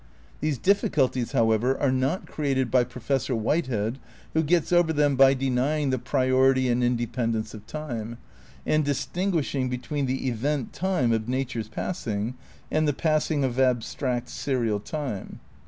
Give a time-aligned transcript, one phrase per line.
[0.39, 3.99] These difficulties, however, are not created by Professor Whitehead
[4.33, 8.17] who gets over them by denying the priority and independence of time,
[8.65, 12.33] and distinguishing between the event time of nature's passing
[12.71, 15.39] and the passing of abstract serial time.